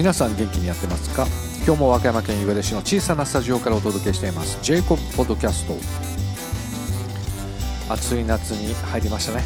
[0.00, 1.26] 皆さん元気にやってますか？
[1.66, 4.58] 今日も和歌山県岩出市の小さなスタジオからお届けしています。
[4.62, 5.76] ジェイコブポッドキャスト
[7.92, 9.44] 暑い夏に入りましたね。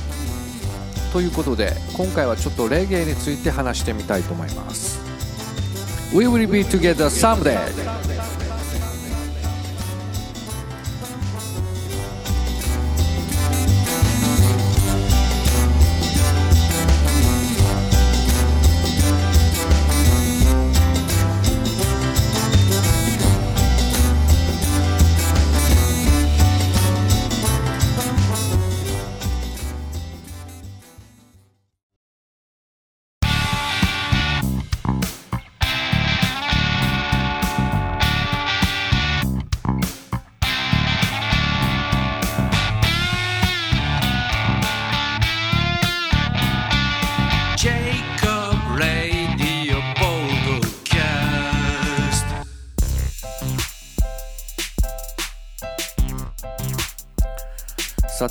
[1.12, 5.00] ということで今回はちょっとレゲエについて話してみたいと思います。
[6.14, 7.58] We will be together someday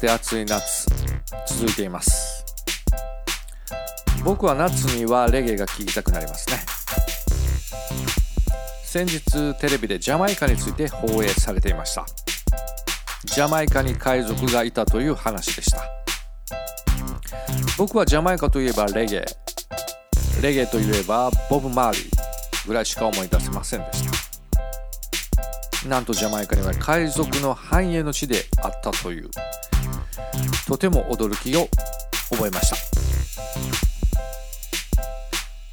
[0.03, 0.85] て暑い夏
[1.47, 2.43] 続いています。
[4.25, 6.57] 僕は夏にはレゲエが聴きたくなりますね。
[8.83, 12.05] 先日テレビでジャマイカについて放映されていました。
[13.23, 15.81] ジャマイカに海賊がいたという話でした。
[17.77, 19.25] 僕はジャマイカといえばレゲエ。
[20.41, 24.03] レゲエといえばボブ・マーリーぐらいしか思い出せませんでし
[25.81, 25.87] た。
[25.87, 29.31] なんとジャマイカには海賊の繁栄の地であったという。
[30.67, 31.67] とても驚きを
[32.29, 32.75] 覚えました。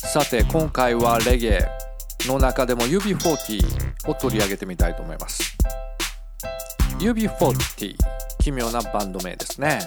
[0.07, 1.69] さて今回はレゲエ
[2.27, 5.57] の中でも UB40 を取り上げてみたいと思います。
[6.99, 7.95] UB40
[8.41, 9.81] 奇妙なバンド名ですね。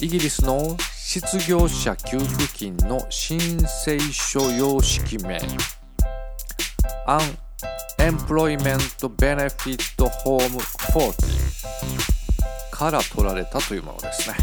[0.00, 5.40] イギリスの失業者給付金の申請書様式名。
[7.98, 9.78] Unemployment Benefit
[10.24, 10.58] Home
[10.92, 12.23] 40
[12.74, 14.36] から取られたというものですね。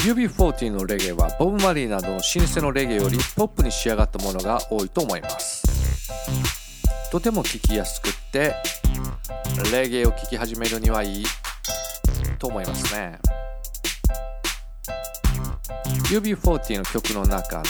[0.00, 5.62] UB40 のレゲエはボブ・マリーなどの老舗のレゲエよりポップに仕上がったものが多いと思います。
[7.12, 8.56] とても聴きやすくって
[9.72, 11.26] レゲエを聴き始めるにはいい
[12.38, 13.18] と思いますね。
[16.10, 17.62] UB40 の曲の中の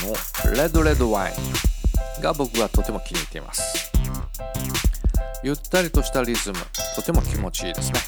[0.54, 3.83] Red Red Wine が僕はとても気に入っています。
[5.44, 6.58] ゆったりとしたリズム。
[6.96, 8.00] とても気持ちいいですね。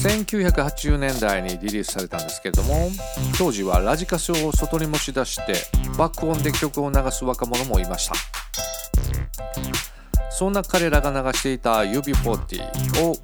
[0.00, 2.88] 1980年代にリリースされたんですけれども
[3.36, 5.54] 当時はラジカセを外に持ち出して
[5.98, 8.14] 爆音で曲を流す若者もいました。
[10.30, 13.16] そんな彼らが流していた UB40 を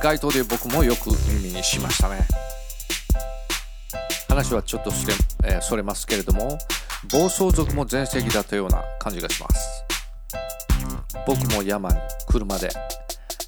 [0.00, 2.20] 街頭で僕もよく耳にしましたね。
[4.28, 5.14] 話はちょっとそれ,、
[5.44, 6.56] えー、それますけれども
[7.10, 9.93] 暴走族も全盛期だったような感じがします。
[11.26, 11.98] 僕も山に
[12.28, 12.70] 車で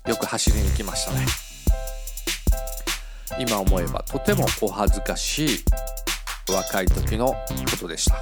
[0.06, 1.26] よく走りに行きましたね。
[3.38, 5.64] 今思えばとてもお恥ずかしい
[6.50, 7.34] 若い時の
[7.70, 8.16] ことでした。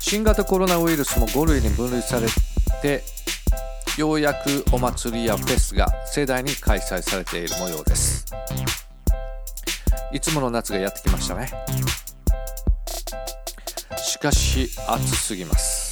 [0.00, 2.28] 新型コロナウイルスも5類に分類され
[2.82, 3.02] て
[3.96, 8.26] ようやくお祭りやフェスが盛大に開催されている模様です。
[10.12, 11.50] いつもの夏がやってきましたね。
[13.96, 15.85] しかし暑すぎます。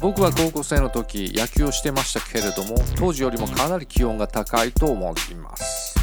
[0.00, 5.94] 僕は高校生の時野球をしてましたけれども当時よりもかなり気温が高いと思います。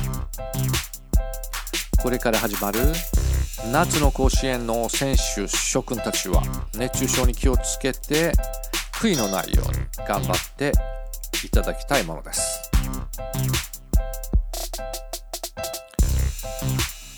[2.02, 2.80] これから始まる
[3.72, 6.44] 夏の甲子園の選手諸君たちは
[6.76, 8.34] 熱中症に気をつけて
[8.94, 10.72] 悔いのないように頑張って
[11.44, 12.72] いただきたいものです。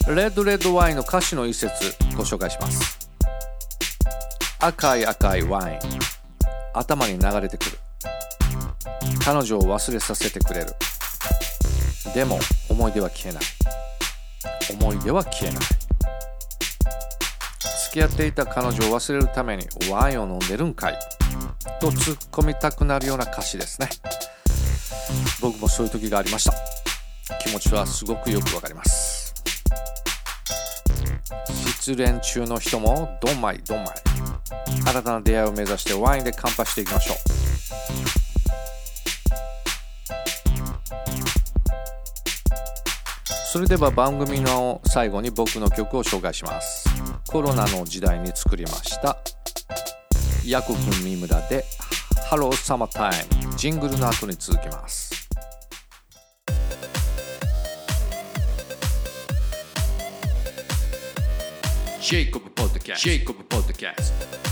[0.07, 3.09] レッドレッドワインの歌詞の一節ご紹介します。
[4.59, 6.18] 赤い赤いワイン。
[6.79, 7.77] 頭に流れてくる。
[9.25, 10.73] 彼女を忘れさせてくれる。
[12.13, 12.39] でも
[12.69, 13.43] 思い出は消えない。
[14.81, 15.63] 思い出は消えない。
[17.89, 20.99] 付き合っていた彼女を忘れるためにワインを飲んでるんかい。
[21.81, 23.89] と突っ込みたくなるような歌詞ですね。
[25.41, 26.53] 僕もそういう時がありました。
[27.39, 29.33] 気持ちはすごくよくわかります。
[31.81, 34.08] 失恋中の人もドンマイドンマイ
[34.85, 37.17] 新たな出会いを目指してワインで乾杯していきましょう。
[43.51, 46.87] それでは番組の最後に僕の曲を紹介します。
[47.27, 49.17] コロナの時代に作りました。
[50.45, 51.65] ヤコミ三村で
[52.29, 55.09] 「ハローサマータイム」ジングルの後に続きます。
[62.01, 64.48] ジェイコブ Podcast.。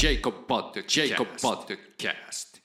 [0.00, 2.60] ジェイコポッドジェイコポッドキャスト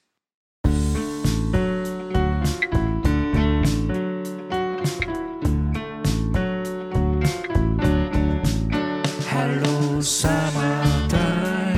[9.27, 11.75] Hello summertime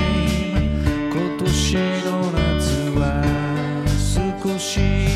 [1.12, 1.76] 今年
[2.06, 3.24] の夏は
[4.44, 5.07] 少し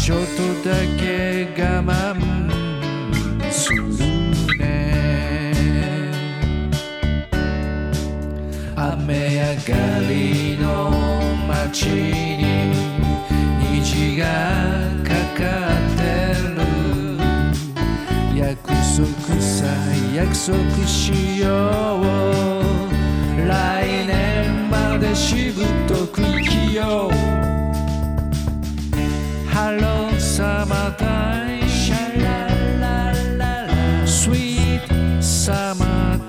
[0.04, 0.26] ちょっと
[0.68, 1.90] だけ我慢
[3.50, 3.88] する
[4.60, 4.62] ね。
[8.76, 9.72] 雨上が
[10.10, 10.92] りの
[11.48, 12.44] 街に
[13.72, 14.26] 虹が
[15.06, 15.10] か
[15.40, 15.42] か
[15.72, 16.04] って
[16.50, 16.60] る。
[18.36, 18.76] 約束
[19.40, 19.64] さ
[20.14, 21.48] 約束しよ
[22.02, 23.48] う。
[23.48, 26.03] 来年までしぶと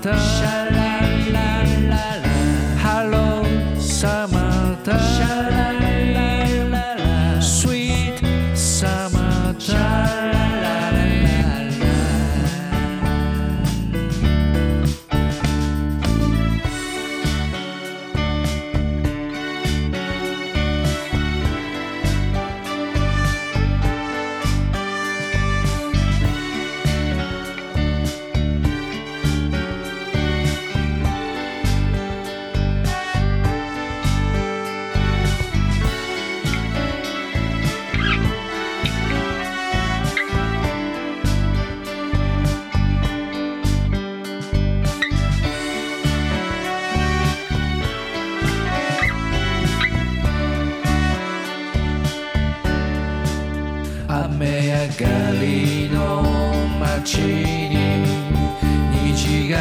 [0.05, 0.64] マ
[54.97, 55.07] 雨上が
[55.41, 56.23] りの
[56.79, 57.75] 街に
[59.03, 59.57] 虹が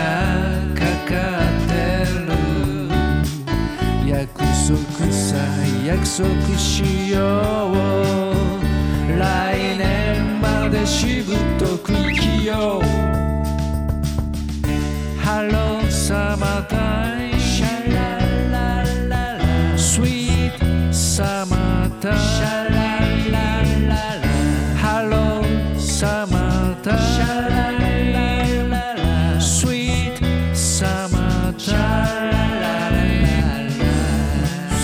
[0.74, 1.72] かかって
[2.04, 2.30] る。
[4.06, 4.46] 約束
[5.12, 5.36] さ
[5.84, 6.24] 約束
[6.56, 7.18] しよ
[7.72, 9.18] う。
[9.18, 9.20] 来
[9.76, 12.84] 年までしぶとく生きよう。
[15.20, 15.48] Hello
[15.80, 18.18] summertime シャラ
[18.50, 19.78] ラララ。
[19.78, 22.12] スイートサマータイ
[22.60, 22.63] ム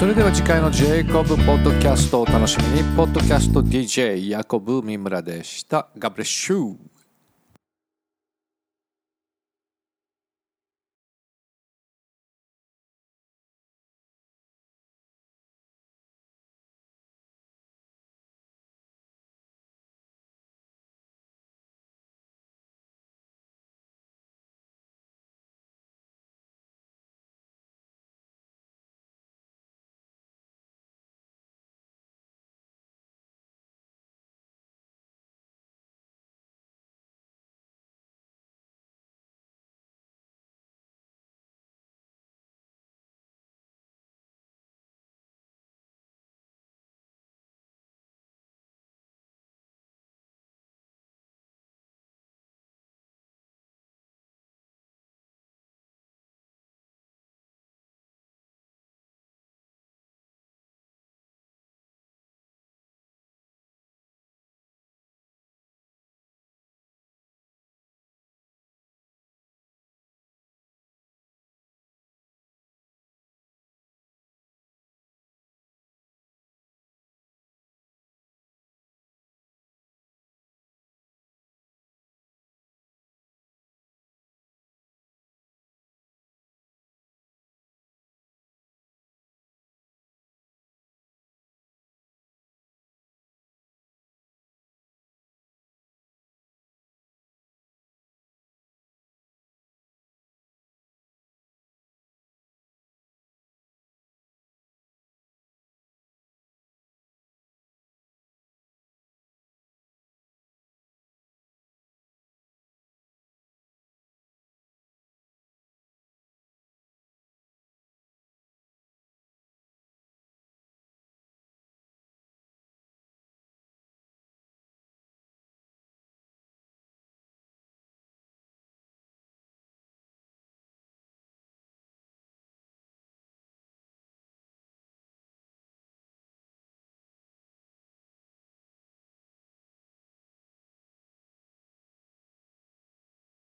[0.01, 2.97] それでは次回のジェイコブポッドキャストをお楽しみに。
[2.97, 5.91] ポッドキャスト DJ ヤコブ三村でした。
[5.99, 6.75] ガブレッシュ